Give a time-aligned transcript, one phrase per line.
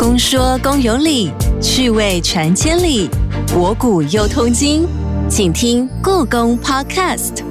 [0.00, 3.06] 公说公有理，趣味传千里，
[3.48, 4.88] 博古又通今，
[5.28, 7.44] 请听故宫 Podcast。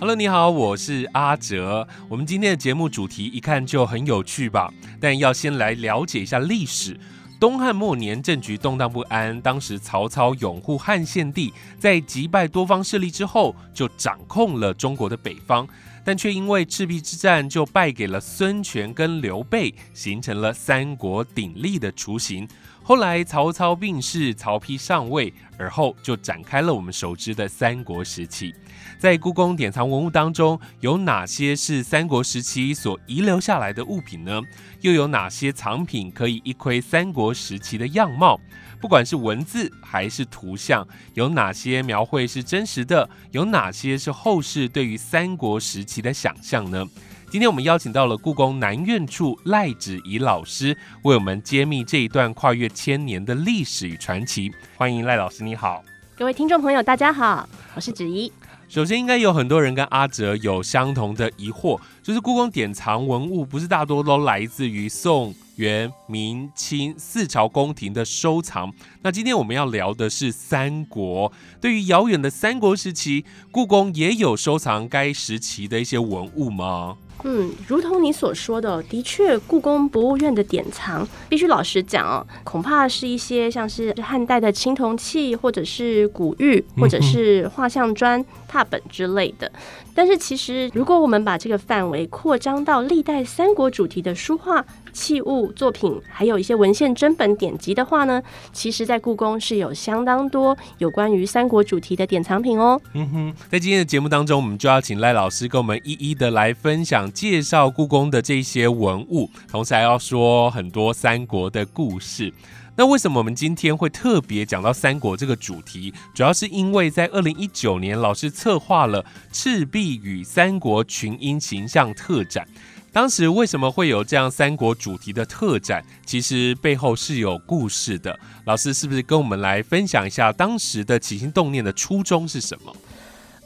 [0.00, 1.86] Hello，你好，我是阿哲。
[2.08, 4.72] 我们今天的节目主题一看就很有趣吧？
[4.98, 6.98] 但要先来了解一下历史。
[7.38, 9.38] 东汉末年，政局动荡不安。
[9.42, 15.68] 当时曹操拥护汉献帝，在击败多方势力之后，就掌控了中国的北方，
[16.04, 22.48] 但却因为赤壁之战就败给了孙权跟刘备，形成了三国鼎立的雏形。
[22.84, 28.52] 后来曹操病逝，曹丕上位，而后就展开了我们熟知的三国时期。
[28.98, 34.40] 在故宫典藏文物当中，有哪些是三国时期所遗留下来的物品呢？
[34.80, 38.40] 又有哪些藏品可以一窥三国时期的样貌？
[38.80, 43.08] 不管是文字还是图像，有哪些描绘是真实的？
[43.30, 46.84] 有哪些是后世对于三国时期的想象呢？
[47.32, 54.52] 今天我们邀请到了故宫南院处赖芷怡老师，为我们揭秘这一段跨越千年的历史与传奇。
[54.76, 55.82] 欢迎赖老师，你好。
[56.14, 58.30] 各位听众朋友，大家好，我是芷怡。
[58.68, 68.70] 首先，应该有很多人跟阿哲有相同的疑惑，就是故宫典藏文物不是大多都来自于宋、元、明、清四朝宫廷的收藏。
[69.00, 71.32] 那今天我们要聊的是三国。
[71.62, 76.98] 对于遥远的三国时期，故宫也有收藏该时期的一些文物吗？
[77.24, 89.50] 嗯，如同你所说的，的确，故宫博物院的典藏，必须老实讲哦，恐怕是一些像是汉代的青铜器，或者是古玉，或者是画像砖、拓本之类的。
[89.94, 98.20] 但是，其实如果我们把这个范围扩张到历代三国主题的书画、器物、作品，还有一些文献真本典籍的话呢，
[98.54, 102.80] 其实，在故宫是有相当多有关于三国主题的典藏品哦。
[102.94, 112.32] 嗯哼，在今天的节目当中，我们就要请赖老师跟我们一一的来分享、介绍故宫的这些文物，同时还要说很多三国的故事。
[112.74, 115.92] 那为什么我们今天会特别讲到三国这个主题？
[116.14, 122.46] 主要是因为在二零一九年，老师策划了《赤壁与三国群英形象特展》。
[122.90, 125.84] 当时为什么会有这样三国主题的特展？
[126.04, 128.18] 其实背后是有故事的。
[128.44, 132.74] 老师是不是跟我们来分享一下当时的起心动念的初衷是什么？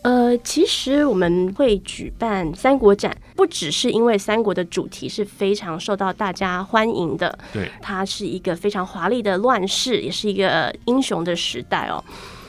[0.07, 11.99] 呃，其实我们会举办三国展，不只是因为三国的主题是非常受到大家欢迎的，对，它是一个非常华丽的乱世，也是一个英雄的时代哦。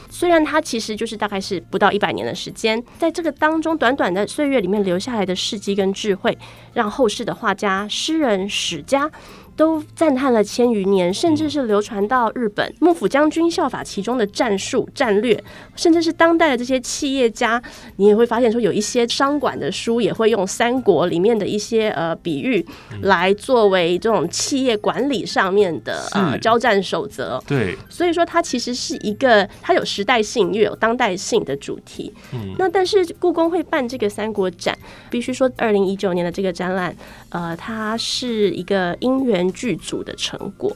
[0.07, 6.37] 虽然它其实就是大概是不到一百年的时间，在这个当中短短的岁月里面留下来的事迹跟智慧，
[6.75, 9.09] 让后世的画家、诗人、史家。
[9.57, 15.43] 都赞叹了千余年，甚至是流传到日本，幕府将军效法其中的战术战略，
[15.75, 17.61] 甚至是当代的这些企业家，
[17.95, 22.63] 你也会发现说，有一些商管的书也会用三国里面的一些呃比喻
[23.01, 27.41] 来作为这种企业管理上面的呃交战守则。
[27.47, 32.13] 对，所以说它其实是一个它有时代性又有当代性的主题。
[32.31, 34.77] 嗯，那但是故宫会办这个三国展，
[35.09, 36.95] 必须说二零一九年的这个展览，
[37.29, 39.46] 呃，它是一个因缘。
[39.53, 40.75] 剧组的成果，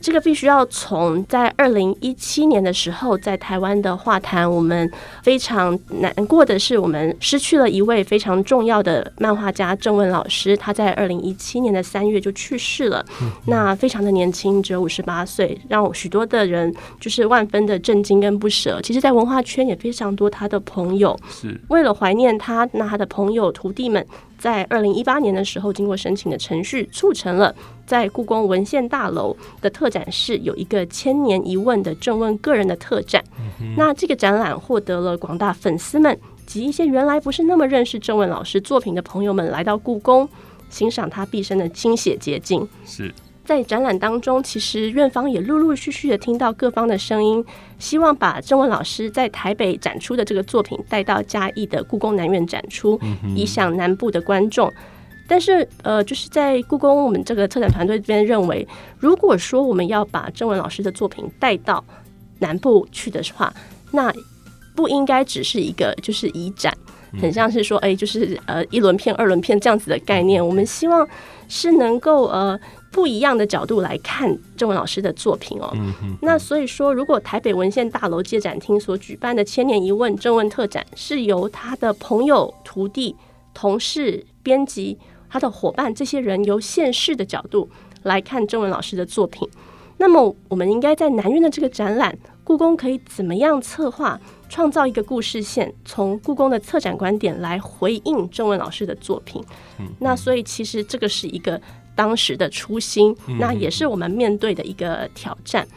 [0.00, 4.90] 这个必须要从在二零一七年的时候，在台湾的画坛，我们
[5.22, 13.04] 非常难过的是，我们失去了一位非常重要的漫画家郑问老师，他在二零一七年的三月就去世了。
[13.46, 18.80] 那非常的年轻，只有五十八岁，让许多的人就是万分的震惊跟不舍。
[18.82, 24.06] 其实，在文化圈也非常多他的朋友，是为了怀念他，那他的朋友徒弟们。
[24.40, 27.54] 在二零一八年的时候，经过申请的程序，促成了
[27.86, 33.22] 在故宫文献大楼的特展室有一个千年一问的正问个人的特展。
[33.76, 40.26] 那这个展览获得了广大粉丝们及一些原来不是那么认识郑问老师作品的朋友们来到故宫
[40.70, 42.66] 欣赏他毕生的精血结晶。
[42.86, 43.12] 是。
[43.50, 47.44] 在展览当中，其实院方也陆陆续续的听到各方的声音，
[47.80, 52.96] 希望把郑文老师在台北展出的这个作品带到嘉义的故宫南院展出，
[53.34, 54.72] 以响南部的观众。
[55.26, 58.64] 但是，呃，就是在故宫，我们这个策展团队这边认为，
[59.00, 61.84] 如果说我们要把郑文老师的作品带到
[62.38, 63.52] 南部去的话，
[63.90, 64.12] 那
[64.76, 66.72] 不应该只是一个就是移展，
[67.20, 70.46] 很像是说，哎，就是呃一轮片、二轮片这样子的概念。
[70.46, 71.04] 我们希望
[71.48, 72.56] 是能够呃。
[72.92, 75.72] 不一样的角度来看郑文老师的作品哦。
[76.22, 83.14] 那所以说，如果台北文献大楼借展厅所举办的“千年一问”郑文特展，是由他的朋友、徒弟、
[83.54, 84.98] 同事、编辑、
[85.28, 87.68] 他的伙伴这些人由现世的角度
[88.02, 89.48] 来看郑文老师的作品，
[89.98, 99.40] 那么我们应该在南院的这个展览，故宫可以怎么样策划、创造一个故事线，从故宫的策展观点来回应郑文老师的作品？
[100.00, 101.60] 那所以其实这个是一个。
[102.00, 105.68] 当时的初心，那也是我们面对的一个挑战。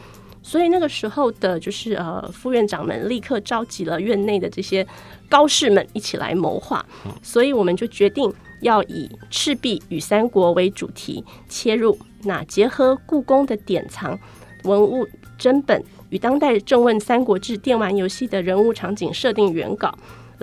[0.42, 4.86] 所以那个时候的，就是呃，副院长们立刻召集了院内的这些
[5.28, 6.82] 高士们一起来谋划。
[7.22, 8.32] 所以我们就决定
[8.62, 14.18] 要以赤壁与三国为主题切入，那结合故宫的典藏
[14.62, 15.06] 文物
[15.36, 19.94] 珍本与当代正问《三国志》电玩游戏的人物场景设定原稿。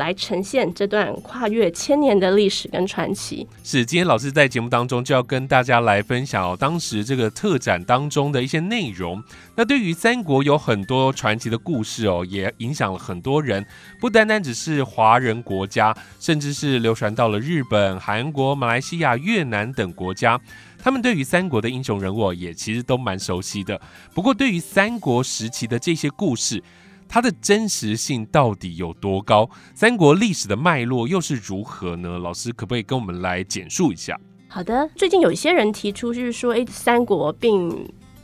[0.02, 3.48] 来呈现这段跨越千年的历史跟传奇。
[3.64, 9.24] 是，今天老师在节目当中就要跟大家来分享哦，当时这个特展当中的一些内容。
[9.56, 13.64] 那对于三国有很多传奇的故事哦，也影响了很多人，
[14.00, 20.40] 不单单只是华人国家，甚至是流传到了日本、韩国、马来西亚、越南等国家。
[20.84, 23.80] 他们对于三国的英雄人物也其实都蛮熟悉的。
[24.16, 26.64] 不过，对于三国时期的这些故事，
[27.12, 29.50] 它的真实性到底有多高？
[29.76, 32.18] 三国历史的脉络又是如何呢？
[32.18, 34.18] 老师可不可以跟我们来简述一下？
[34.48, 37.70] 好的，最近有一些人提出，就是说，哎，三国并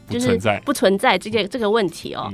[0.09, 2.33] 就是不存在这个这个问题哦。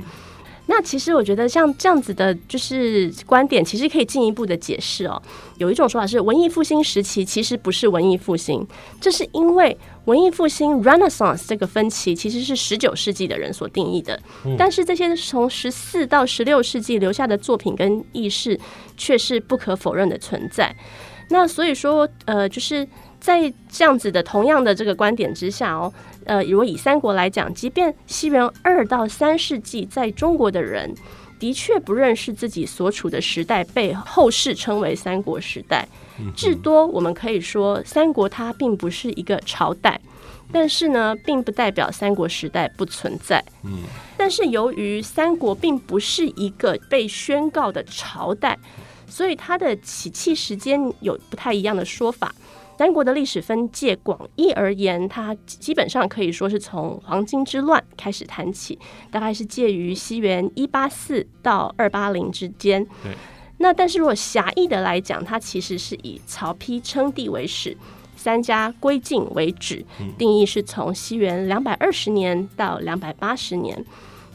[0.66, 5.20] 那其实我觉得像这样子的，就是观点，其实可以进一步的解释哦。
[5.58, 8.66] 有一种说法是，文艺复兴时期其实不是文艺复兴，
[8.98, 9.76] 这是因为
[10.06, 14.18] 文艺复兴 （Renaissance） 这个分歧其实是十九世纪的人所定义的，
[14.56, 18.58] 但是这些从十四到十六世纪留下的作品跟意识
[18.96, 20.74] 却是不可否认的存在。
[21.28, 22.86] 那所以说，呃，就是
[23.18, 25.92] 在这样子的同样的这个观点之下哦。
[26.26, 30.94] 呃，如果以三国来讲，即便西元二到三世纪，在中国的人
[31.38, 35.86] 的确不认识自己所处的时代，被后世称为三国时代。
[36.36, 40.00] 至多我们可以说，三国它并不是一个朝代，
[40.52, 43.44] 但是呢，并不代表三国时代不存在。
[43.64, 43.78] 嗯，
[44.16, 48.56] 但是由于三国并不是一个被宣告的朝代，
[49.08, 52.32] 所以它的起讫时间有不太一样的说法。
[52.76, 58.78] 三国的历史分界广义而言，它基本上可以说是从黄巾之乱开始谈起，
[59.10, 62.84] 大概是介于西元一八四到二八零之间。
[63.02, 63.12] 对。
[63.58, 67.76] 那但是如果狭义的来讲，它其实是以曹丕称帝为始，
[68.16, 69.84] 三家归晋为止，
[70.18, 73.84] 定义是从西元两百二十年到两百八十年。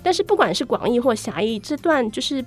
[0.01, 2.43] 但是不管是广义或狭义，这段就是。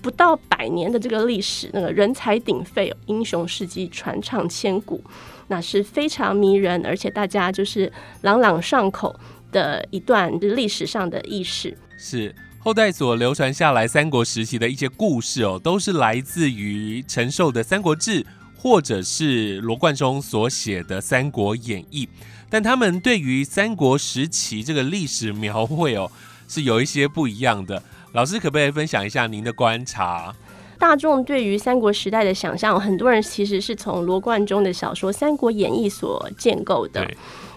[0.00, 5.02] 不到百年的这个历史，那个人才鼎沸，英雄事迹传唱千古，
[5.48, 7.92] 那是非常迷人，而且大家就是
[8.22, 9.18] 朗朗上口
[9.50, 11.76] 的一段历史上的轶事。
[11.98, 18.22] 是后代所流传下来三国时期的一些故事哦，都是来自于陈寿的《三国志》，
[18.56, 22.06] 或者是罗贯中所写的《三国演义》，
[22.48, 26.10] 但他们对于三国时期这个历史描绘哦，
[26.46, 27.82] 是有一些不一样的。
[28.12, 30.34] 老师可不可以分享一下您的观察？
[30.78, 37.06] 大众对于三国时代的想象，很多人其实是从罗贯中的小说《三国演义》所建构的。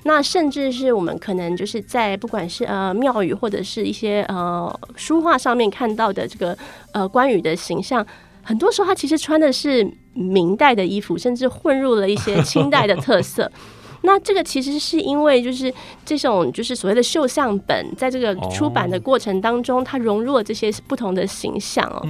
[0.03, 6.57] 那甚至是我们可能就是在不管是呃庙宇或者是一些呃书画上面看到的这个
[6.93, 8.05] 呃关羽的形象，
[8.41, 13.49] 很多时候他其实穿的是明代的衣服，甚至混入了一些清代的特色。
[14.01, 15.73] 那这个其实是因为，就是
[16.05, 22.01] 这种就是所谓的绣像本，在这个出版的过程当中，它融入了这些不同的形象哦。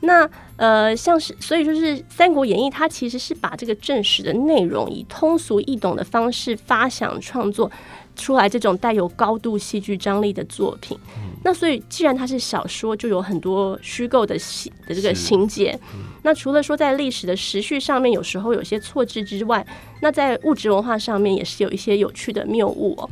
[0.00, 7.70] 那呃，像是所以就是《三国演义》，它其实是把这个正史的内容以通俗易懂的方式发想创作。
[8.14, 10.98] 出来这种带有高度戏剧张力的作品，
[11.42, 15.78] 那所以既然它是小说，就有很多虚构的戏的这个情节。
[16.22, 19.66] 那除了说在历史的时序上面有时候有些错置之外，
[20.00, 23.10] 那在物质文化上面也是有一些有趣的谬误哦。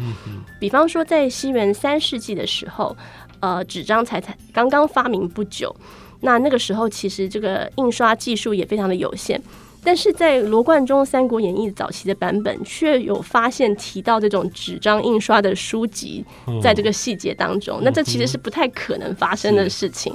[0.61, 2.97] 比方说在西元三世纪的时候，
[3.41, 5.75] 呃，纸张才才刚刚发明不久，
[6.21, 9.41] 那那个时候其实这个印刷技术也非常的有限。
[9.83, 16.25] 但是在罗贯中《三国演义》早期的版本，却有发现提到这种纸张印刷的书籍，
[16.63, 20.13] 在这个细节当中，那这其实是不太可能发生的事情。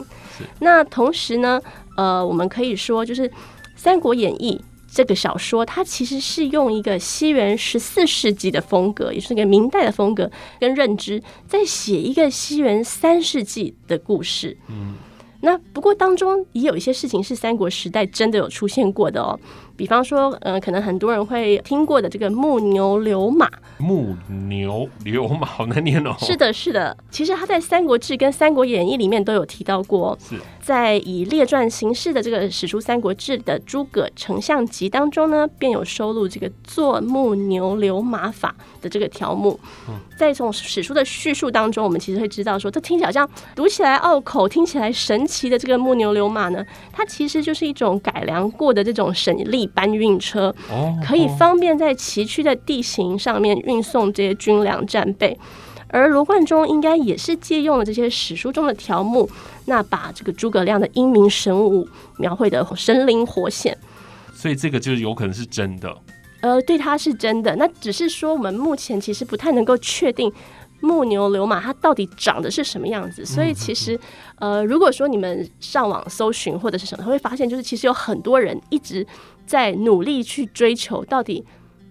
[0.60, 1.60] 那同时呢，
[1.98, 3.28] 呃，我们可以说，就是
[3.76, 4.62] 《三国演义》
[4.94, 10.30] 这个小说，它其实是用一个西元十四世纪的风格，也是一个明代的风格
[10.60, 14.58] 跟认知，在写一个西元三世纪的故事。
[14.70, 14.96] 嗯。
[15.42, 19.40] 那不过当中也有一些事情是三国时代真的有出现过的哦。
[19.78, 23.50] 比方说，呃，可能很多人会听过的这个木牛流马。
[23.78, 24.16] 木
[24.48, 26.16] 牛流马好难念哦。
[26.20, 26.96] 是的，是的。
[27.10, 30.18] 其实他在《三国志》跟《三国演义》里面都有提到过。
[30.22, 30.36] 是。
[30.62, 39.60] 在以列传形式的这个史书《三国志》的诸葛丞相集当中呢，便有收录这个做木牛流马法的这个条目。
[39.88, 39.94] 嗯。
[40.18, 49.65] 在从史书的叙述当中，我们其实会知道说，这听起来像读起来拗口、听起来神奇的这个木牛流马呢，它其实就是一种改良过的这种省力。
[49.66, 55.38] 力搬运车，哦，可以方便在崎岖的地形上面运送这些军粮战备。
[55.88, 59.30] 而罗贯中应该也是借用了这些史书中的条目，
[59.66, 63.78] 那把这个诸葛亮的英明神武描绘的神灵活现。
[64.34, 65.96] 所以这个就是有可能是真的。
[66.42, 67.56] 呃，对，他是真的。
[67.56, 70.30] 那只是说我们目前其实不太能够确定
[70.82, 73.26] 木牛流马它到底长得是什么样子。
[73.26, 73.98] 所以其实，
[74.40, 79.06] 呃，如果说你们上网搜寻或者是什么，会发现就是其实有很多人一直
[79.46, 81.46] 在努力去追求到底。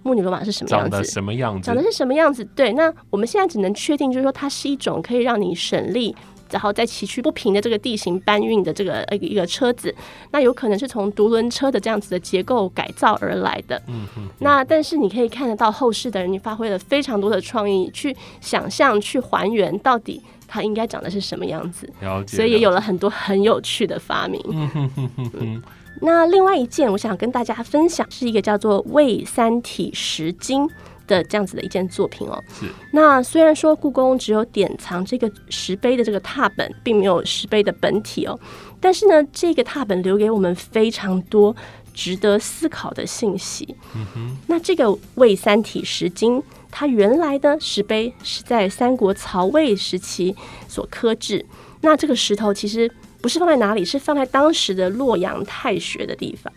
[0.07, 1.03] 木牛罗马是什么样子？
[1.05, 1.65] 什么样子？
[1.65, 2.45] 长得是什么样子？
[2.55, 6.15] 对，那我们现在只能确定，就是说它是一种可以让你省力，
[6.51, 9.95] 然后在崎岖不平的这个地形搬运的这个呃一个车子。
[10.31, 13.81] 那有可能是从独轮车的这样子的结构改造而来的。
[13.87, 14.29] 嗯嗯。
[14.41, 21.91] 那但是你可以看得到后世的人，你发挥了非常多的创意，去想象、去还原到底它应该长得是什么样子。
[22.03, 22.37] 了解。
[22.37, 24.39] 所以也有了很多很有趣的发明。
[24.51, 25.63] 嗯哼哼哼哼。
[26.01, 30.67] 那另外一件，我想跟大家分享，是一个叫做《魏三体石经》
[31.07, 32.43] 的这样子的一件作品哦。
[32.59, 32.67] 是。
[32.93, 38.39] 那虽然说故宫只有典藏这个石碑的这个拓本，并没有石碑的本体哦，
[38.81, 41.55] 但是呢，这个拓本留给我们非常多
[41.95, 43.75] 值得思考的信息。
[43.95, 44.37] 嗯哼。
[44.49, 44.85] 那这个
[45.15, 46.39] 《魏三体石经》，
[46.71, 50.35] 它原来的石碑是在三国曹魏时期
[50.69, 51.47] 所刻制。
[51.81, 52.91] 那这个石头其实。
[53.25, 56.53] 不是放在哪里，是放在当时的洛阳太学的地方。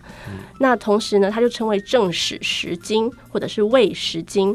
[0.60, 4.54] 那同时呢，它就称为正史石经，或者是魏石经。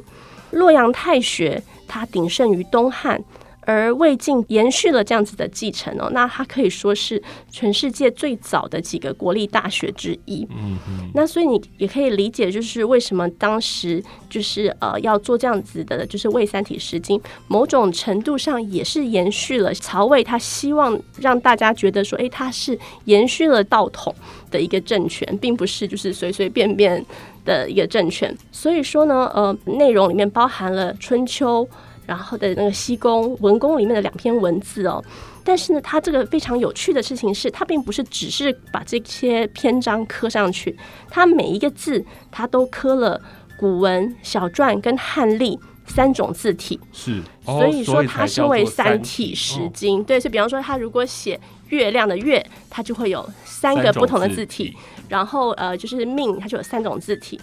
[0.51, 3.19] 洛阳太学它鼎盛于东汉。
[3.65, 10.47] 而魏晋延续了这样子的继承哦，那它可以说是全世界最早的几个国立大学之一。
[10.51, 11.11] 嗯嗯。
[11.15, 24.13] 那所以你也可以理解，就是为什么当时就是呃要做这样子的，就是魏三体诗经，某种程度上也是延续了曹魏他希望让大家觉得说，哎，他是延续了道统
[24.51, 27.05] 的一个政权，并不是就是随随便便
[27.45, 28.37] 的一个政权。
[28.51, 31.69] 所以说呢，呃，内容里面包含了春秋。
[32.07, 35.03] 然后的那个西宫文宫里面的两篇文字哦，
[35.45, 40.77] 但是呢，它这个非常有趣的事情是，它并不是只是把这些篇章刻上去，
[41.09, 43.21] 它每一个字它都刻了
[43.57, 50.03] 古文、小篆跟汉隶三种字体，是，所以说它称为三体诗经。
[50.05, 51.39] 对，所以比方说，他如果写
[51.73, 54.77] 月亮的月，它就会有三个不同的字体。
[55.09, 57.39] 然后呃，就是命，它就有三种字体。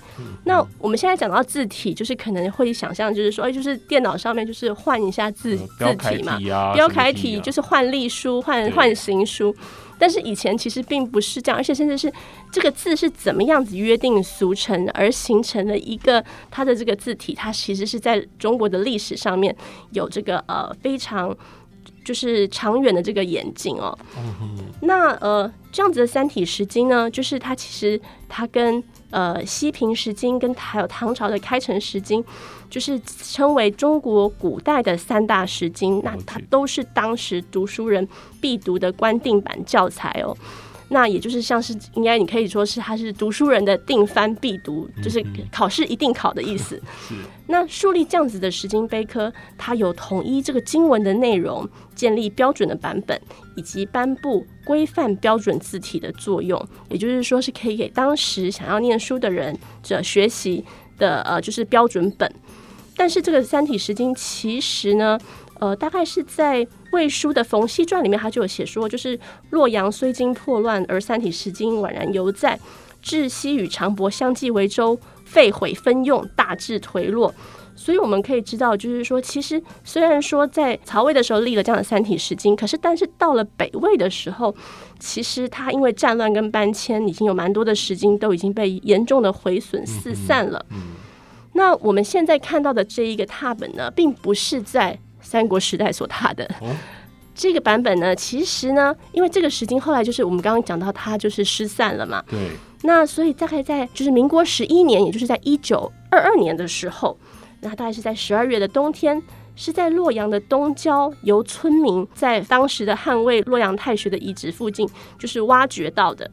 [0.45, 6.39] 那我们现在讲到字体，就是可能会想象，就是说，哎，就是电脑上面就是换一下字字体嘛，
[6.73, 9.55] 标楷体就是换隶书、换换行书。
[9.99, 12.11] 但是以前其实并不是这样，而且甚至是
[12.51, 19.55] 这个字是怎么样子约定俗成而形成的一个它的这个字体，它其实是在中国的历史上面
[19.91, 21.37] 有这个呃非常。
[22.09, 23.95] 就是长远的这个眼镜哦，
[24.81, 32.25] 那呃这样子的三体石经呢，就是它其实它跟呃西平石经跟还有唐朝的开城石经，
[32.67, 38.07] 就是称为中国古代的三大石经，那它都是当时读书人
[38.41, 40.35] 必读的官定版教材哦。
[40.89, 46.81] 那也就是像是应该你可以说是它是读书人的定番必读，就是考试一定考的意思。
[47.07, 47.15] 是。
[47.47, 53.19] 那树立这样子的石经碑刻，它有统一这个经文的内容，建立标准的版本，
[53.55, 56.63] 以及颁布规范标准字体的作用。
[56.89, 60.63] 也就是说，是可以给当时想要念书的人者学习
[60.97, 62.31] 的呃，就是标准本。
[62.95, 65.19] 但是这个三体石经其实呢。
[65.61, 69.19] 呃，大概是在《魏书》的《冯熙传》里面，他就有写说，就是
[69.51, 72.59] 洛阳虽经破乱，而三体石经宛然犹在。
[73.01, 77.33] 至西与长伯相继为州，废毁分用，大致颓落。
[77.73, 84.53] 所以我们可以知道，就是说，其实虽然说在曹魏的时候立了这样的三体石经，可是但是到了北魏的时候，
[84.99, 90.65] 其实它因为战乱跟搬迁，已经有蛮多的石经都已经被严重的毁损四散了。
[91.53, 96.49] 那我们现在看到的这一个拓本呢，并不是在三国时代所踏的
[97.35, 102.23] 这个版本呢，其实呢，因为这个石经后来就是我们刚刚讲到它就是失散了嘛。
[102.27, 102.37] 对。
[102.81, 107.17] 那所以大概在就是民国十一年，也就是在一九二二年的时候，
[107.61, 109.21] 那大概是在十二月的冬天，
[109.55, 116.29] 是在洛阳的东郊，由村民在当时的汉魏洛阳太学的遗址附近，就是挖掘到的。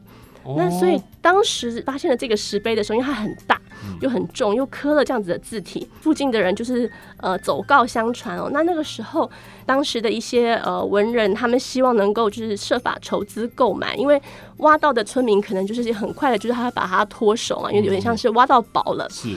[0.57, 3.61] 那所以当时发现了这个石碑的时候，因为它很大
[4.01, 8.49] 又很重，又刻了这样子的字体，附近的人就是呃走告相传哦。
[8.51, 9.29] 那那个时候，
[9.65, 14.21] 当时的一些呃文人，他们希望能够就是设法筹资购买，因为
[14.57, 19.09] 挖到的村民可能就是很快的，就是他把它脱手嘛，因为有点像是挖到宝了。
[19.09, 19.35] 是。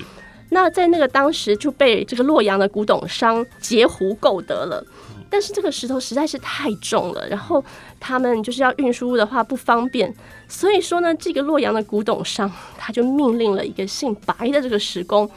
[0.53, 4.85] 那在那个当时就被这个洛阳的古董商截胡购得了。
[5.31, 7.65] 但是这个石头实在是太重了，然后
[8.01, 10.13] 他们就是要运输的话不方便，
[10.49, 15.31] 所以说呢，这个洛阳的古董商他就命令了一个姓白的这个石工，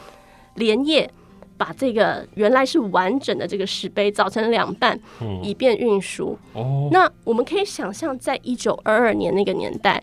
[0.56, 1.08] 连夜
[1.56, 4.98] 把这个原来是完整的这个石碑凿成两半，
[5.40, 6.36] 以便运输。
[6.52, 10.02] 哦，那我们可以想象，在一九二二年那个年代，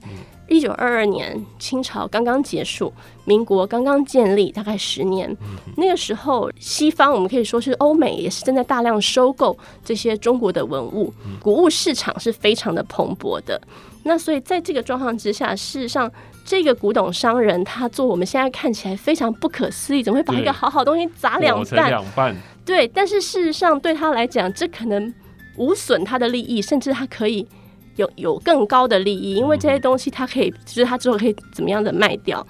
[0.51, 2.91] 一九二二年清朝刚刚结束，
[3.23, 5.33] 民国刚刚建立，大概十年。
[5.77, 13.59] 那个时候，西方我们可以说是欧美也是正在大量收购这些中国的文物，古物市场是非常的蓬勃的。
[14.03, 16.11] 那所以在这个状况之下，事实上，
[16.43, 21.89] 这个古董商人他做我们现在看起来非常不可思议，怎么会把一个好好东西砸两半？
[21.89, 25.13] 两半，对，但是事实上对他来讲，这可能
[25.55, 27.47] 无损他的利益，甚至他可以
[27.95, 32.45] 有有更高的利益，因为这些东西它可以，就是它之后可以怎么样的卖掉。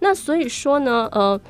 [0.00, 1.40] 那所以说呢，呃，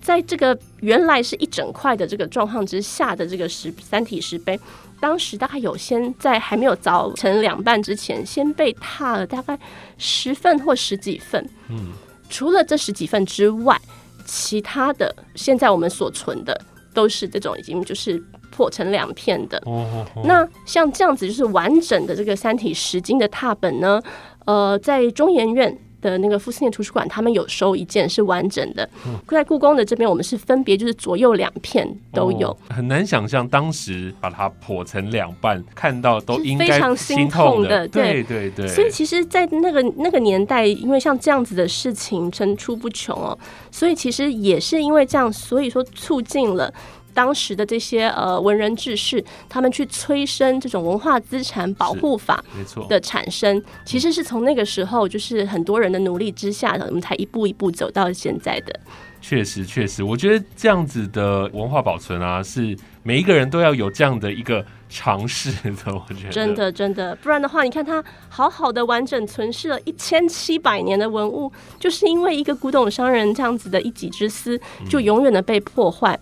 [0.00, 4.58] 在这个原来是一整块的这个状况之下的这个石三体石碑，
[5.00, 9.58] 当时大概有先在还没有凿成两半之前，先被踏了大概
[9.98, 11.44] 十份或十几份。
[11.68, 11.92] 嗯，
[12.30, 13.80] 除了这十几份之外，
[14.24, 16.60] 其他的现在我们所存的
[16.94, 18.22] 都是这种已经就是
[18.56, 19.58] 破成两片的。
[19.66, 24.00] 哦哦哦，那像这样子就是完整的这个三体十经的拓本呢，
[24.46, 25.76] 呃，在中研院。
[25.98, 28.88] 的那个复兴念图书馆，他们有收一件是完整的，
[29.26, 43.36] 在故宫的这边，我们是分别就是左右两片都有，哦很难想象当时把它破成两半，看到都应该非常心心痛的，对对对，所以其实，在那个那个年代，因为像这样子的事情层出不穷哦，
[43.72, 46.72] 所以其实也是因为这样，所以说促进了。
[47.16, 58.78] 当时的这些呃文人志士，他们去催生这种文化资产保护法没错，的产生，其实是从那个时候，就是很多人的努力之下，我们才一步一步走到现在的。
[59.22, 65.72] 确实确实，我觉得这样子的文化保存啊，是每一个人都要有这样的一个尝试的。
[65.86, 76.16] 我觉得真的真的，不然的话，你看它好好的完整存世了一千七百年的文物，就是因为一个古董商人这样子的一己之私，就永远的被破坏。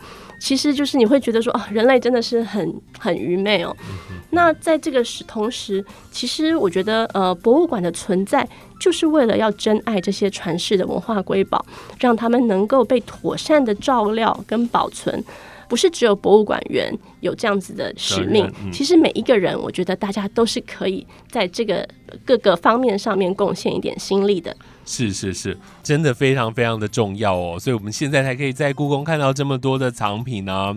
[0.45, 2.61] 其实就是你会觉得说，哦，人类真的是很
[2.99, 3.75] 很愚昧哦。
[4.29, 8.47] 那在这个时同时，其实我觉得，呃，博物馆的存在
[8.79, 11.64] 就是为了要珍爱这些传世的文化瑰宝，
[11.99, 15.25] 让他们能够被妥善的照料跟保存。
[15.66, 21.88] 不是只有博物馆员有这样子的使命，嗯其实每一个人，我觉得大家都是可以在这个
[22.23, 24.55] 各个方面上面贡献一点心力的。
[24.85, 30.77] 是是是，真的非常非常的重要哦，所以我们现在才可以在故宫看到这么多的藏品呢、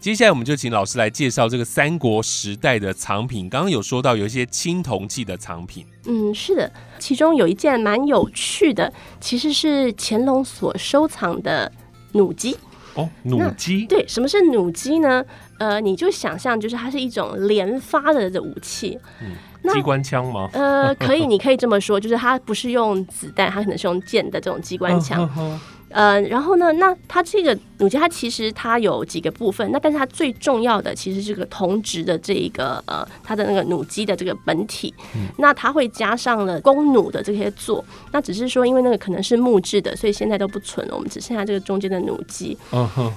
[0.00, 3.48] 接下来我们就请老师来介绍这个三国时代的藏品。
[3.48, 11.70] 刚刚有说到有一些青铜器的藏品，嗯，是的，其中有一件蛮有趣的，其实是乾隆所收藏的
[12.12, 12.56] 弩机。
[12.94, 15.24] 哦，弩机，对，什么是弩机呢？
[15.58, 18.98] 呃，你就想象就是它是一种连发的的武器。
[19.20, 20.48] 那机关枪吗？
[20.52, 25.28] 呃， 可以，你可以这么说，就是它不是用子弹，它可能是用箭的这种机关枪。
[25.38, 25.58] 嗯
[25.90, 34.92] 呃，然后呢，那它这个弩机，它其实它有几个部分，那但是它最重要的其实是个铜质的这一个呃，它的那个弩机的这个本体，
[35.38, 42.54] 那它会加上了弓弩的这些座，那只是说因为那个可能是木质的，所以现在都不存了，我们只剩下这个中间的弩机。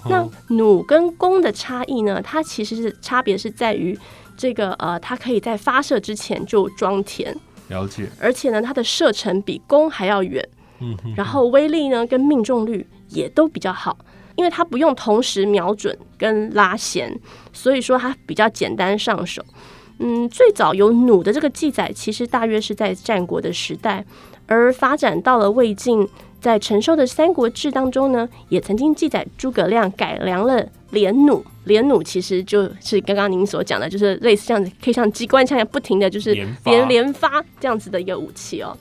[0.10, 2.22] 那弩跟弓的差异呢？
[2.24, 4.00] 它其实是差别是在于
[4.42, 7.32] 这个呃，它可以在发射之前就装填，
[7.68, 10.44] 了解，而且呢，它的射程比弓还要远。
[10.80, 13.96] 嗯哼，然后威力呢跟命中率也都比较好，
[14.36, 17.16] 因为它不用同时瞄准跟拉弦，
[17.54, 19.46] 所以说它比较简单上手。
[20.00, 24.04] 嗯，最早有弩的这个记载，其实大约是在战国的时代，
[24.48, 26.10] 而发展到了魏晋，
[26.42, 31.42] 在陈寿的《三国志》当中呢，也曾经记载诸葛亮改良了连弩。
[31.66, 38.76] 连弩其实就是刚刚您所讲的，就是类似这样子，可以像机关枪一样不停的就是连连连发这样子的一个武器哦。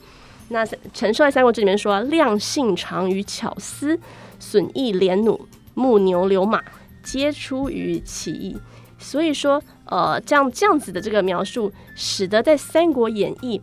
[0.49, 3.97] 那陈寿在《三国志》里面说：“量性长于巧思，
[4.39, 5.39] 损益连弩，
[5.75, 6.59] 木牛流马，
[7.03, 8.57] 皆出于其意。”
[8.97, 13.61] 所以说，呃，这样这样子的这个描述，使得在《三国演义》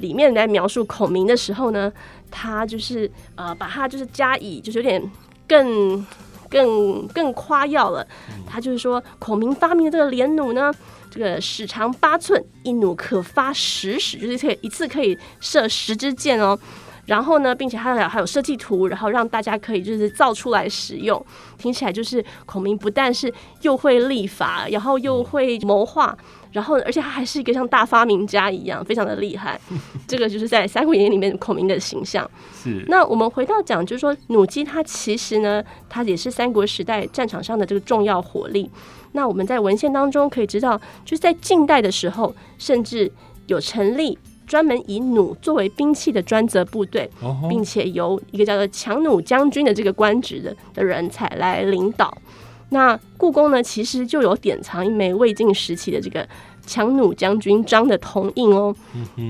[0.00, 1.92] 里面来描述孔明的时候呢，
[2.30, 5.02] 他就是呃，把他就是加以就是有点
[5.46, 6.06] 更
[6.48, 8.06] 更更夸耀了。
[8.46, 10.72] 他就是说，孔明发明的这个连弩呢，
[11.10, 16.58] 这个矢长八寸，一弩可发十矢，就是可以一次可以射十支箭哦。
[17.06, 21.24] 然后呢，并且还有还有设计图，然后让大家可以就是造出来使用。
[21.56, 26.14] 听起来就是孔明不但是又会立法，然后又会谋划，
[26.52, 29.60] 然后，而且他还是一个像大发明家一样，非常的厉害。
[30.08, 32.28] 这个就是在《三国演义》里面孔明的形象。
[32.54, 32.84] 是。
[32.88, 38.70] 那我们回到讲，就是说弩机它其实呢，它也是三国时代战场上的这个重要火力。
[39.12, 43.10] 那我们在文献当中可以知道，就是在近代的时候，甚至
[43.46, 47.10] 有成立专门以弩作为兵器的专责部队，
[47.48, 52.16] 并且由一个叫做强弩将军的这个官职的的人才来领导。
[52.70, 56.26] 那故宫呢，其实就有典藏一枚魏晋时期的这个
[56.66, 58.74] 强弩将军章的铜印哦。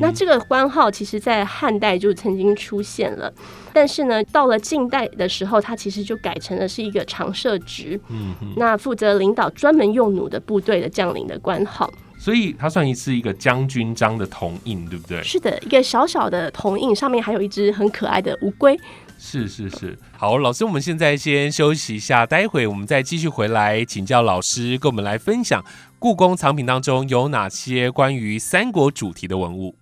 [0.01, 3.33] 那这个官号其实，在汉代就曾经出现了，
[3.73, 8.01] 但是呢，到了近代的时候，它其实就改成了是一个常设职。
[8.09, 11.89] 嗯那负责领导专门用弩的部队的将领的官号。
[12.19, 15.23] 所以它算一次一个将军章的铜印，对不对？
[15.23, 18.77] 是的，一个小小的铜印，上面还有一只很可爱的乌龟。
[19.21, 25.63] 是是是，好，老师，我们现在先休息一下，待会我们再继续回来请教老师，跟我们来分享
[25.99, 29.75] 故宫藏品当中有哪些关于三国主题的文物。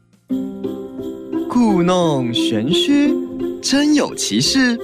[1.51, 3.15] 故弄玄虚，
[3.63, 4.79] 真有其事。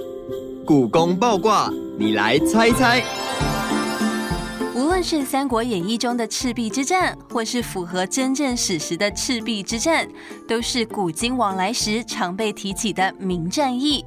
[0.65, 3.03] 故宫爆卦，你来猜猜。
[4.75, 10.07] 无论是《三国演义》中的赤壁之战，或是符合真正史实的赤壁之战，
[10.47, 14.05] 都是古今往来时常被提起的名战役。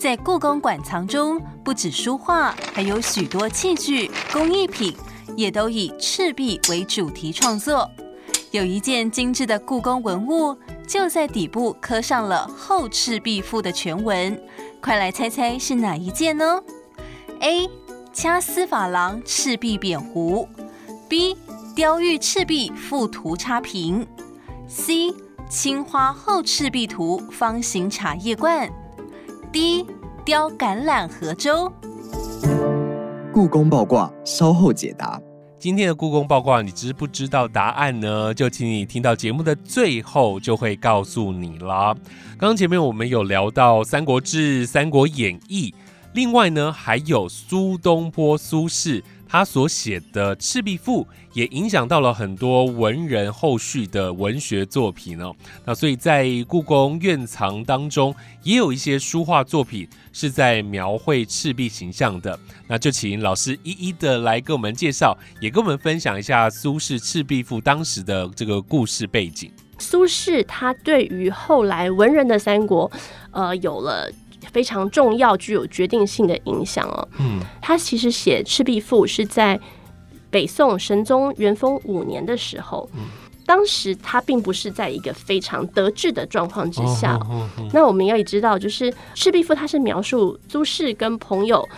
[0.00, 4.96] 在故宫馆藏中，不止书画，还有许多器具、工艺品，
[5.36, 7.86] 也都以赤壁为主题创作。
[8.50, 10.56] 有一件精致的故宫文物，
[10.88, 14.42] 就在底部刻上了《后赤壁赋》的全文。
[14.80, 16.58] 快来猜猜是哪一件呢
[17.40, 17.68] ？A.
[18.10, 20.48] 掐丝珐琅赤壁扁壶
[21.10, 21.36] ；B.
[21.76, 24.06] 雕玉赤壁赋图插屏
[24.66, 25.14] ；C.
[25.50, 28.66] 青花后赤壁图方形茶叶罐。
[29.52, 29.86] 第一
[30.24, 31.72] 雕橄榄核舟，
[33.32, 35.20] 故宫爆卦稍后解答。
[35.58, 38.32] 今天的故宫爆卦，你知不知道答案呢？
[38.32, 41.92] 就请你听到节目的最后，就会告诉你了。
[42.38, 45.70] 刚刚前面我们有聊到《三国志》《三国演义》，
[46.14, 49.02] 另外呢还有苏东坡苏轼。
[49.30, 55.32] 他所写的《赤壁赋》也影响到了很多文人后续的文学作品哦。
[55.64, 58.12] 那所以在故宫院藏当中，
[58.42, 62.36] 也有一些书画作品是在描绘赤壁形象的。
[62.66, 69.52] 那就请老师一一的来给我们介绍，也跟我们分享一下苏轼《赤壁赋》当时的这个故事背景。
[69.78, 72.90] 苏轼他对于后来文人的三国，
[73.30, 74.10] 呃，有了。
[74.52, 77.08] 非常重要、具有决定性的影响哦。
[77.18, 79.58] 嗯，他其实写《赤壁赋》是在
[80.30, 82.88] 北宋神宗元丰五年的时候。
[82.94, 83.00] 嗯，
[83.46, 87.18] 当时他并不是在一个非常得志的状况之下。
[87.72, 91.68] 那我们要也知道，就是《赤壁赋》它是描述苏轼跟朋友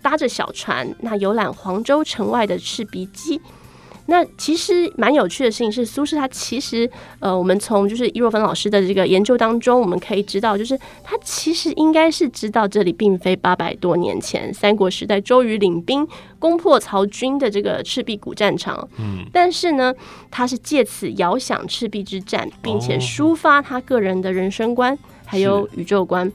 [0.00, 3.38] 搭着小船，那游览黄州城外的赤壁矶。
[4.10, 6.90] 那其实蛮有趣的事情是，苏轼他其实，
[7.20, 19.94] 呃，我们从就是易若芬老师的这个研究当中，我们可以知道，就是他其实应该是知道这里并非八百多年前三国时代周瑜领兵攻破曹军的这个赤壁古战场，嗯，但是呢，
[20.30, 26.32] 他是借此遥想赤壁之战，并且抒发他个人的人生观还有宇宙观。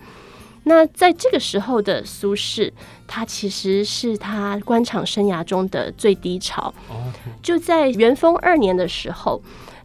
[0.66, 2.72] 那在这个时候的苏轼，
[3.14, 6.74] 他其实是他官场生涯中的最低潮。
[7.44, 9.40] 就在元丰二年的时候，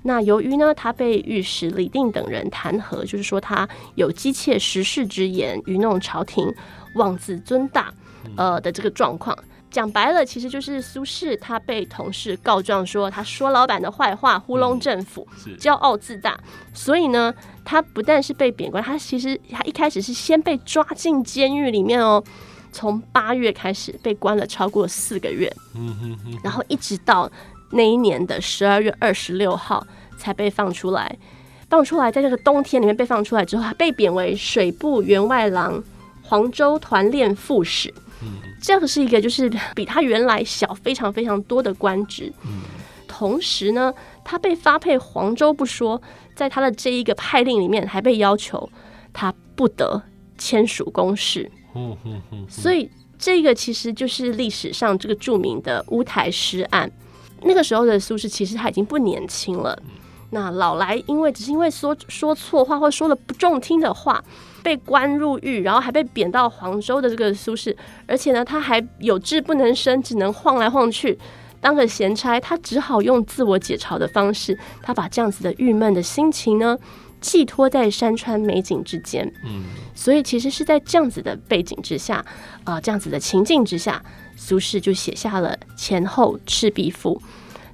[0.05, 6.51] 那由于呢，他被御史李定等人弹劾，就是说他有姬妾时事之言，愚弄朝廷，
[6.95, 7.93] 妄自尊大，
[8.35, 9.37] 呃的这个状况。
[9.71, 15.29] 讲白了，其实就是苏轼他被同事告状说他说老板的坏话，糊弄政府，
[15.61, 16.41] 骄傲自大。
[16.73, 22.25] 所以呢，他不但是被贬官，他其实他一开始是先被抓进监狱里面哦，
[22.73, 25.53] 从八月开始被关了超过四个月，
[26.43, 27.31] 然后一直到
[27.71, 31.17] 那一年的十二月二十六号才被放出来。
[31.71, 35.85] 放出来，在这个冬天里面被放出来之后，他被贬为水部员外郎、
[36.23, 37.93] 黄州团练副使。
[38.63, 42.33] 这个是一个，就是比他原来小非常非常多的官职。
[42.45, 42.63] 嗯，
[43.07, 43.93] 同时呢，
[44.25, 46.01] 他被发配黄州不说，
[46.35, 48.69] 在他的这一个派令里面，还被要求
[49.13, 50.03] 他不得
[50.39, 51.51] 签署公事。
[52.49, 56.91] 所以这个其实就是历史上这个著名的乌台诗案。
[57.43, 59.81] 那个时候的苏轼其实他已经不年轻了。
[60.31, 64.23] 那老来因为只是因为说说错话或说了不中听的话。
[64.61, 67.75] 被关入狱，然后还被贬到黄州的这个苏轼，
[68.07, 71.17] 而且呢，他还有志不能伸，只能晃来晃去
[71.61, 72.39] 当个闲差。
[72.41, 76.77] 他只好用自我解嘲的方式，他把这样子的郁闷的心情呢，
[77.21, 79.31] 寄托在山川美景之间。
[79.45, 82.25] 嗯，所以其实是在这样子的背景之下，
[82.65, 84.03] 啊，这样子的情境之下，
[84.37, 87.21] 苏轼就写下了前后《赤壁赋》。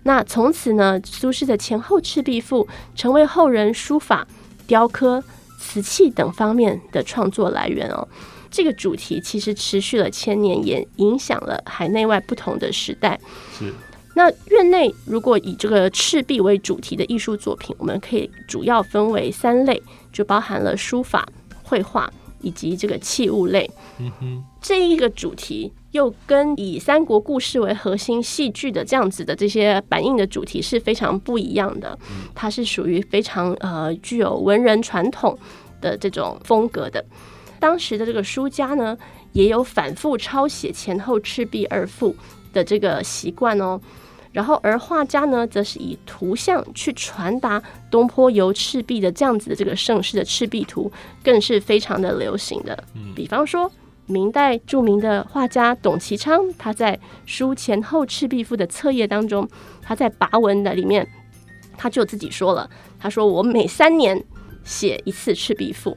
[0.04, 4.26] 那从此呢，苏轼的前后赤壁赋成为后人书法、
[4.66, 5.22] 雕刻、
[5.58, 8.06] 瓷器等方面的创作来源哦。
[8.50, 13.18] 这个主题其实持续了千年，也影响了海内外不同的时代。
[13.58, 13.72] 是。
[14.14, 21.28] 那院内如果以这个赤壁为主题的艺术作品，我们可以主要分为三类，就包含了书法、
[21.64, 22.08] 绘画
[22.40, 23.68] 以及这个器物类。
[23.98, 31.98] 嗯哼，这一个主题又跟以三国故事为核心戏剧的这样子的这些反映的主题是非常不一样的。
[32.34, 35.36] 它是属于非常呃具有文人传统
[35.80, 37.04] 的这种风格的。
[37.58, 38.96] 当时的这个书家呢，
[39.32, 42.14] 也有反复抄写前后赤壁二赋
[42.52, 43.80] 的这个习惯哦。
[44.34, 50.90] 然后，而画家呢，则是以图像去传达东坡游赤壁的这样子的这个盛世的赤壁图，
[51.22, 52.82] 更是非常的流行的。
[53.14, 53.70] 比方说，
[54.06, 59.48] 明代著名的画家董其昌，他在书前后赤壁赋的册页当中，
[59.80, 61.08] 他在跋文的里面，
[61.76, 62.68] 他就自己说了，
[62.98, 64.20] 他说：“我每三年
[64.64, 65.96] 写一次赤壁赋，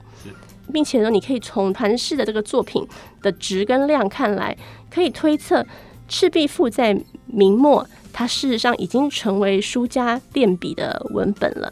[0.72, 2.88] 并且呢，你可以从传世的这个作品
[3.24, 4.56] 的值跟量看来，
[4.92, 5.66] 可以推测
[6.08, 6.96] 赤壁赋在
[7.26, 7.84] 明末。”
[8.18, 11.72] 它事实上已经成为书家练笔的文本了。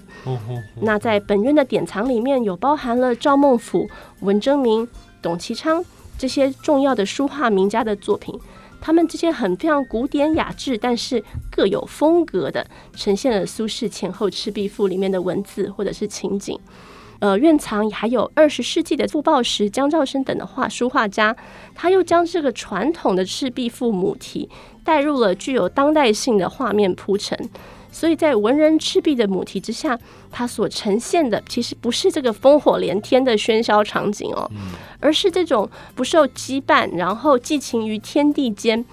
[0.80, 4.88] 那在本院的典藏里面有包含了赵孟俯、文征明、
[5.24, 5.84] 董其昌
[6.20, 8.40] 这些重要的书画名家的作品，
[8.80, 12.64] 他们这些很非常古典雅致，但是各有风格的，
[12.96, 16.60] 呈现了苏轼前后赤壁赋里面的文字或者是情景。
[17.20, 21.36] 呃，院藏还有二十世纪的傅抱石、江兆生等的画书画家，
[21.74, 24.50] 他又将这个传统的赤壁赋母题
[24.84, 27.50] 带入了具有当代性的画面铺陈，
[27.92, 29.98] 所以在文人赤壁的母题之下，
[30.30, 34.52] 它所呈现的其实不是这个烽火连天的喧嚣场景哦，
[35.00, 38.86] 而是这种不受羁绊，然后寄情于天地间。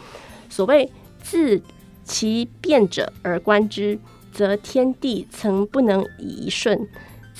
[0.48, 1.60] 所谓自
[2.04, 3.98] 其变者而观之，
[4.32, 6.88] 则天地曾不能以一瞬。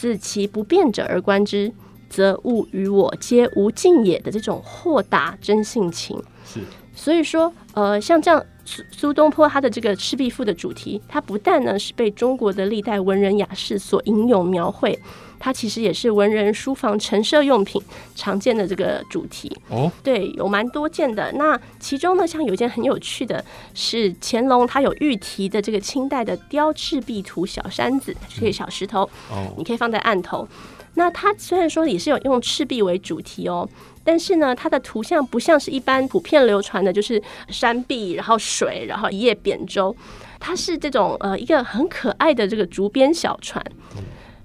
[0.03, 1.73] 自其不变者而观之，
[2.11, 6.21] 则物与我皆无尽也的这种豁达真性情。
[6.45, 6.59] 是，
[6.93, 14.99] 所以说，呃，像这样苏苏东坡他的这个《赤壁赋》的主题，它不但呢是被中国的历代文人雅士所吟咏描绘。
[15.45, 17.83] 它其实也是文人书房陈设用品
[18.15, 21.33] 常见的这个主题哦，对，有蛮多件的。
[21.33, 29.03] 那其中呢，像有一件很有趣的是乾隆他有御题的这个清代的雕赤壁图小山子，这个小石头
[29.33, 30.47] 哦，你可以放在案头。
[30.95, 33.69] 那它虽然说也是有用赤壁为主题哦，
[34.05, 39.97] 但是呢，它的图像不像是一般普遍流传的，就是山壁，然后水，然后一叶扁舟，
[40.39, 43.61] 它是这种呃一个很可爱的这个竹编小船。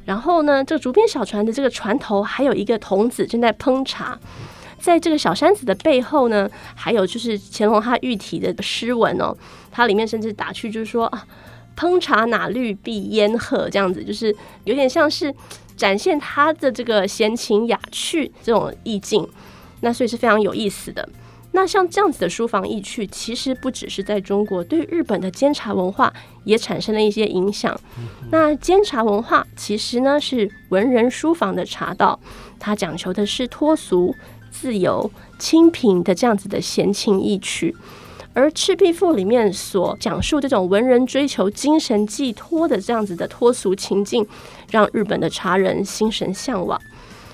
[0.08, 4.18] 然后呢，这个竹编小船的这个船头还有一个童子正在烹茶，
[4.80, 9.36] 在这个小山子的背后呢，还有就是乾隆他御题的诗文哦，
[9.70, 11.28] 它里面甚至打趣就是说啊，
[11.76, 15.34] 烹茶哪绿碧烟鹤这样子，就是有点像是
[15.76, 19.28] 展现他的这个闲情雅趣这种意境，
[19.82, 21.08] 那所以是非常有意思的。
[21.58, 27.76] 那像这样子的书房意趣，其实不只是在中国，对日本的监察文化也产生了一些影响。
[28.30, 32.20] 那监察文化其实呢是文人书房的茶道，
[32.60, 34.14] 它讲求的是脱俗、
[34.52, 37.76] 自由、清贫的这样子的闲情逸趣。
[38.36, 44.24] 而《赤壁赋》里面所讲述这种文人追求精神寄托的这样子的脱俗情境，
[44.70, 46.80] 让日本的茶人心神向往。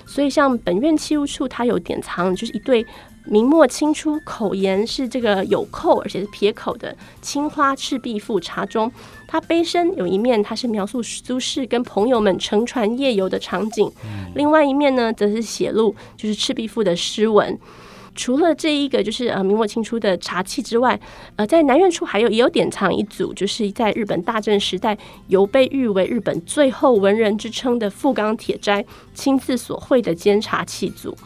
[0.05, 2.85] 所以，像本院器物处，它有典藏，就是一对。
[3.25, 8.91] 明末清初口沿是这个有扣，而且是撇口的《青花赤壁赋》茶中，
[9.27, 13.89] 它杯身有一面，它是描述苏轼跟朋友们乘船夜游的场景；
[14.35, 17.57] 另外一面呢，则是写录就是《赤壁赋》的诗文。
[18.15, 20.99] 除了这一个就是呃明末清初的茶器之外，
[21.35, 24.95] 呃，在南院处还有也有典藏一组，就是在日本大正时代
[25.29, 31.17] 由被誉为日本最后文人之称的富冈铁斋亲自所绘的煎茶器组。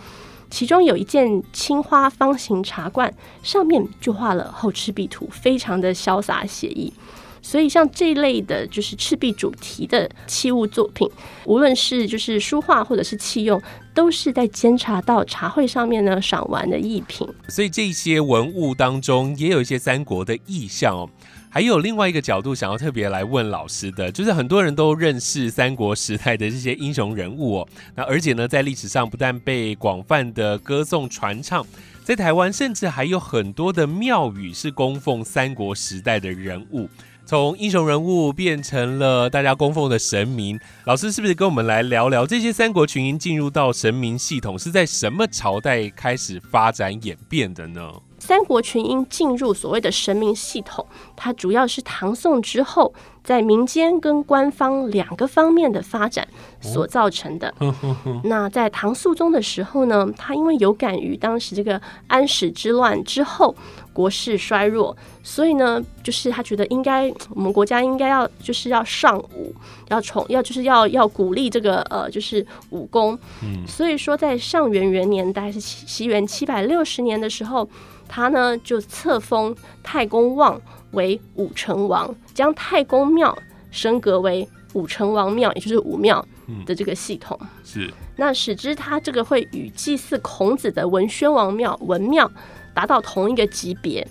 [0.50, 6.92] 其中有一件青花方形茶罐，上面就画了后赤壁图，非常的潇洒写意。
[7.40, 11.10] 所以像这一类的，就是赤壁主题的器物作品，
[11.46, 13.62] 无论是就是书画或者是器用，
[13.94, 17.26] 都是在监察到茶会上面呢赏玩的艺品。
[17.48, 21.10] 所以这些文物当中，也有一些三国的意象哦。
[21.58, 31.66] 还有另外一个角度想要特别来问老师的，就是很多人都认识三国时代的这些英雄人物哦，那而且呢，在历史上不但被广泛的歌颂传唱，
[32.04, 36.88] 在台湾甚至还有很多的庙宇是供奉三国时代的人物，
[37.26, 40.60] 从英雄人物变成了大家供奉的神明。
[40.86, 47.92] 老师是不是跟我们来聊聊这些三国群英进入到神明系统是在什么朝代开始发展演变的呢？
[48.28, 50.86] 三国群英进入所谓的神明系统，
[51.16, 56.28] 它主要是唐宋之后在民间跟官方两个方面的发展
[56.60, 57.54] 所造成的。
[58.26, 63.56] 那在唐肃宗的时候呢，他因为有感于当时这个安史之乱之后
[63.94, 69.56] 国势衰弱，所以呢，就是他觉得应该我们国家应该要就是要尚武，
[69.88, 73.18] 要宠要就是要要鼓励这个呃就是武功。
[73.66, 77.70] 所以说在上元元年，大概是西西元七百六十年的时候。
[78.08, 80.60] 他呢就册封太公望
[80.92, 83.38] 为武成王，将太公庙
[83.72, 86.26] 升格为武成王庙，也就是武庙
[86.66, 87.40] 的这个系统。
[87.64, 92.32] 是那使之他这个会与祭祀孔子的文宣王庙文庙
[92.74, 94.08] 达到同一个级别，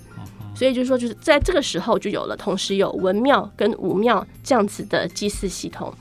[0.57, 5.93] 所以就是说，就是在这个时候就有了同时有文庙跟武庙这样子的祭祀系统。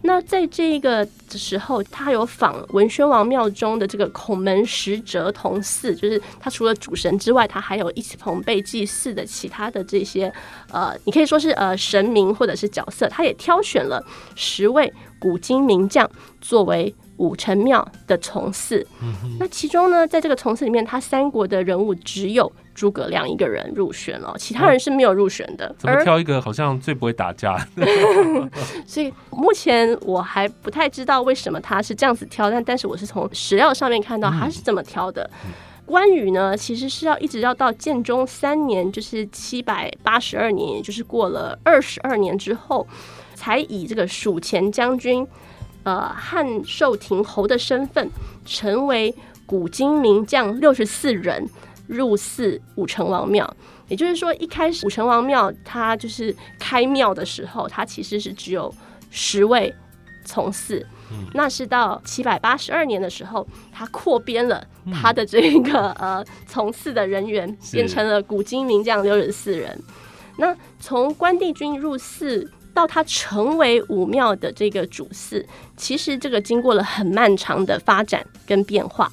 [0.00, 10.32] 那在这个的时候，他有仿文宣王庙中的这个孔门十哲同祀，就是他除了主神之外，他还有一起同被祭祀的其他的这些
[10.70, 14.02] 呃，你可以说是呃神明或者是角色，他也挑选了
[14.34, 14.90] 十位
[15.20, 16.94] 古今名将作为。
[17.18, 18.86] 武成庙的从祀，
[19.40, 25.74] 那其中呢，在这个从祀里面，他三国的人物只有诸葛亮一个人入选了，其他人是没有入选的。
[25.76, 27.58] 怎么挑一个好像最不会打架？
[28.86, 35.28] 所以目前我还不太知道为什么他是这样子挑，但但是我是从史料上面看到他是这么挑的。
[35.84, 42.86] 关羽呢，其实是要一直要到建中三年，就是七百八十二年，也就是过了二十二年之后，
[43.34, 45.26] 才以这个蜀前将军。
[45.84, 48.10] 呃，汉寿亭侯的身份，
[48.44, 49.14] 成为
[49.46, 51.48] 古今名将六十四人
[51.88, 53.56] 入寺武成王庙。
[53.88, 58.72] 也就是说，一开始武成王庙它就是开庙的时候，它其实是只有
[59.10, 59.74] 十位
[60.24, 60.86] 从寺。
[61.34, 69.76] 那是到七百八十二年的时候，他扩编了他的这个呃从祀的人员，变成了古今名将六十四人。
[70.36, 72.48] 那从关帝君入寺。
[72.74, 75.44] 到他成为武庙的这个主寺，
[75.76, 79.10] 其实这个经过了很漫长的发展跟变化。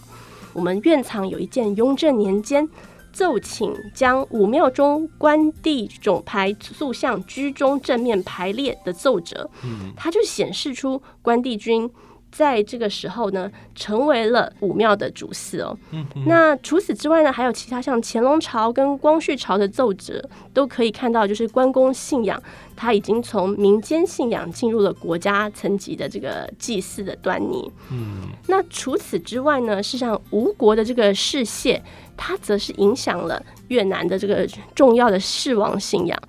[0.56, 2.68] 我们院藏有一件雍正年间
[3.12, 11.90] 奏请将武庙中关帝总牌塑像居中正面排列的奏折，嗯，它就显示出关帝君。
[12.36, 15.78] 在这个时候呢，成为了武庙的主祀哦。
[16.26, 20.22] 那除此之外呢，还有其他像乾隆朝跟光绪朝的奏折，
[20.54, 22.42] 都可以看到，就是关公信仰，
[22.76, 27.72] 他已经从民间信仰进入了国家层级的这个祭祀的端倪。
[27.90, 31.82] 嗯，那除此之外呢，事实上吴国的这个世谢，
[32.18, 34.46] 它则是影响了越南的这个
[34.76, 36.22] 重要的世王信仰。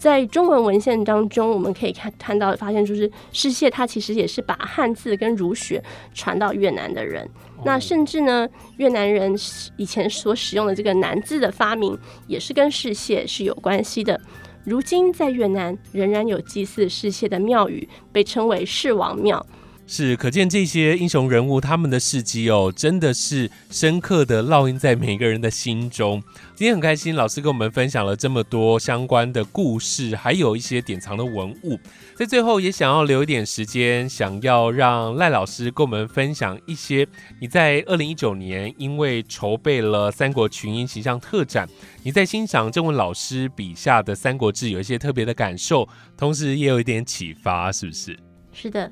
[0.00, 5.82] 在中文文献当中，我们可以看看到发现，就是世谢他其实也是把汉字跟儒学
[6.14, 7.28] 传到越南的人。
[7.66, 9.36] 那甚至呢，越南人
[9.76, 11.94] 以前所使用的这个南字的发明，
[12.26, 14.18] 也是跟世谢是有关系的。
[14.64, 19.44] 如今在越南仍然有祭祀世谢的庙宇，被称为世王庙。
[19.92, 26.22] 是，可见这些英雄人物他们的事迹哦，真的是深刻的烙印在每个人的心中。
[26.54, 31.76] 今天很开心，老师跟我们分享了这么多相关的故事，还有一些典藏的文物。
[32.14, 37.04] 在最后，也想要留一点时间，想要让赖老师跟我们分享一些
[37.40, 41.68] 你在二零一九年因为筹备了三国群英形象特展，
[42.04, 48.16] 你在欣赏郑文老师笔下的《三国志》有一些特别的感受，同时也有一点启发，是不是？
[48.52, 48.88] 是的。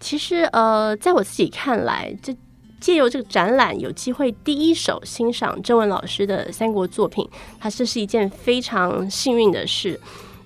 [0.00, 2.36] 其实，呃，在我自己看来，这
[2.80, 7.26] 借由这个展览，有机会第一手欣赏郑文老师的三国作品，
[7.58, 9.98] 它这是一件非常幸运的事。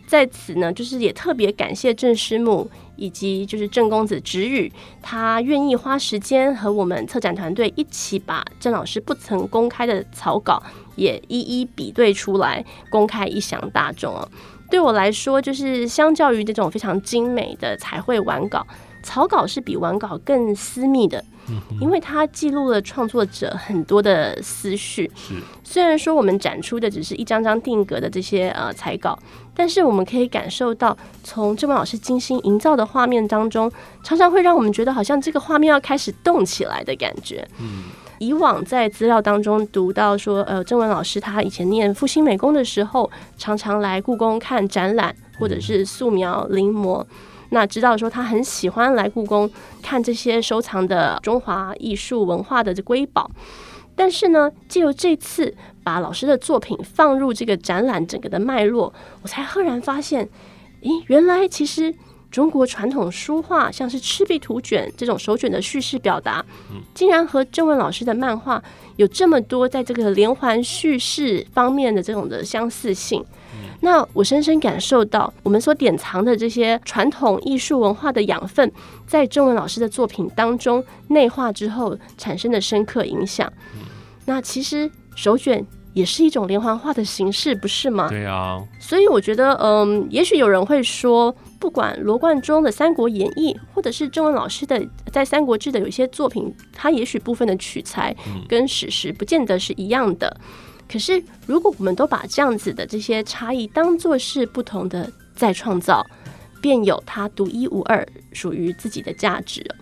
[0.07, 10.63] 在此呢，就是也特别感谢郑师母以及就是郑公子直语，他愿意花时间和我们策展团队一起把郑老师不曾公开的草稿
[10.97, 14.27] 也一一比对出来，公开一响大众啊。
[14.71, 18.67] 对我来说，就是相较于这种非常精美的彩绘完稿。
[19.03, 21.25] 草稿是比完稿更私密的，
[21.81, 25.11] 因为它记录了创作者很多的思绪。
[25.15, 29.19] 是，虽然说我们展出的只是一张张定格的这些呃彩稿，
[29.55, 33.71] 但是我们可以感受到，从郑文老师精心营造的画面当中，
[34.03, 37.47] 常常会让我们觉得好像这个画面要开始动起来的感觉。
[37.61, 37.85] 嗯，
[38.19, 47.05] 以往在资料当中读到说，呃，郑文老师他以前念复兴美工的时候，常常来故宫看展览或者是素描临摹。
[47.51, 49.51] 那知道说他很喜欢来故宫
[49.83, 53.31] 看这些收藏的中华艺术文化的这瑰宝，
[53.97, 60.29] 但是呢，借由这次把老师的作品放入这个展览整个的脉络，我才赫然发现，
[60.83, 61.95] 咦，原来其实
[62.31, 66.45] 中国传统书画，像是《赤壁图卷》这种手卷的叙事表达，
[66.95, 68.63] 竟然和郑文老师的漫画
[68.97, 73.25] 有这么多在这个连环叙事方面的这种的相似性。
[73.81, 78.71] 那我深深感受到，我们所典藏的这些传统艺术文化的养分，
[79.07, 83.53] 在中文老师的作品当中内化之后产生的深刻影响。
[84.27, 85.65] 那其实手卷
[85.95, 88.09] 也是一种连环画的形式，不是吗？
[88.09, 88.63] 对啊。
[88.79, 94.79] 所以我觉得，嗯，也许有人会说，不管罗贯中的《三国演义》，或者是郑文老师的
[95.13, 98.15] 在《三国志》的有一些作品，他也许部分的取材
[98.49, 100.37] 跟史实不见得是一样的。
[100.91, 106.05] 可是，如果我们都把这样子的这些差异当做是不同的再创造，
[106.63, 109.77] 便有它独一无二、属于自己的价值了。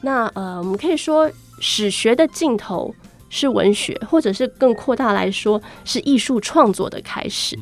[0.00, 1.30] 那呃，我们可以说，
[1.60, 2.92] 史学的尽头
[3.30, 7.56] 是文学，或者是更扩大来说，是艺术创作的开始。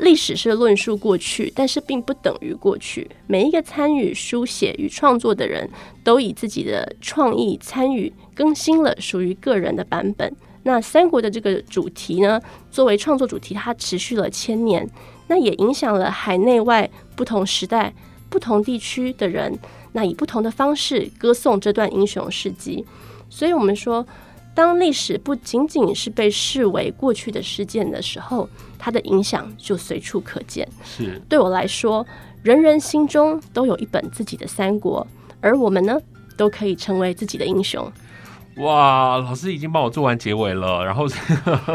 [0.00, 3.10] 历史是论述过去，但是并不等于过去。
[3.26, 5.68] 每一个参与书写与创作的人
[6.02, 10.32] 都以自己的创意参与更新了属于个人的版本。
[10.64, 12.40] 那三国的这个主题呢，
[12.70, 14.88] 作为创作主题，它持续了千年，
[15.28, 17.94] 那也影响了海内外不同时代、
[18.28, 19.56] 不同地区的人，
[19.92, 22.84] 那以不同的方式歌颂这段英雄事迹。
[23.28, 24.06] 所以，我们说，
[24.54, 28.48] 当历史不仅仅是被视为过去的事件的时候，
[28.78, 30.66] 它的影响就随处可见。
[30.84, 32.06] 是对我来说，
[32.42, 35.06] 人人心中都有一本自己的三国，
[35.40, 35.98] 而我们呢，
[36.36, 37.90] 都可以成为自己的英雄。
[38.56, 41.06] 哇，老师已经帮我做完结尾了，然后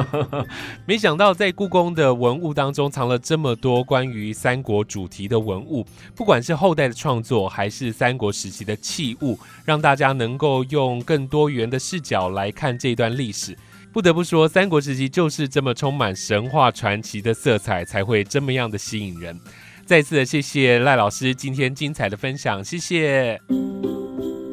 [0.88, 13.58] 没想到在故宫的文物当中藏了这么多关于三国主题的文物，不管是后代的创作，还是三国时期的器物，让大家能够用更多元的视角来看这段历史。
[13.92, 19.38] 不得不说，三国时期就是这么充满神话传奇的色彩，才会这么样的吸引人。
[19.86, 23.42] 再次的谢谢赖老师今天精彩的分享，谢谢。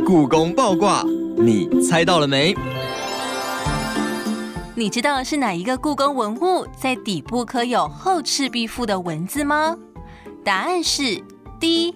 [0.05, 1.05] 故宫爆卦。
[1.39, 2.57] 你猜到了没？
[4.75, 9.77] 你知道是哪一个故宫文物在底部刻有《后赤壁赋》的文字吗？
[10.43, 11.23] 答案是
[11.61, 11.95] D，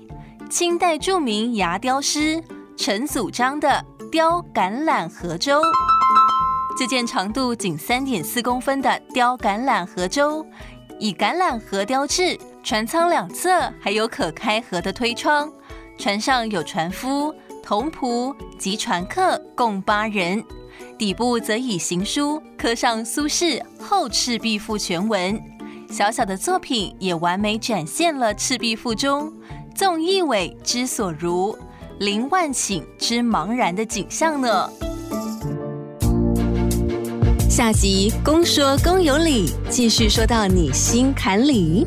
[0.51, 2.43] 清代著名牙雕师
[2.76, 3.82] 陈祖章的
[4.12, 5.62] 雕橄榄河舟。
[6.78, 10.45] 这件长度仅三点四公分的雕橄榄河舟，
[10.99, 15.51] 以橄榄河雕制，船舱两侧还有可开合的推窗，
[15.99, 17.34] 船上有船夫。
[17.71, 20.43] 同仆及船客共八人，
[20.99, 25.41] 底部则以行书刻上苏轼《后赤壁赋》全文。
[25.89, 29.33] 小小的作品也完美展现了《赤壁赋》中
[29.73, 31.57] “纵一苇之所如，
[32.01, 34.68] 凌万顷之茫然”的景象呢。
[37.49, 41.87] 下集公说公有理，继续说到你心坎里。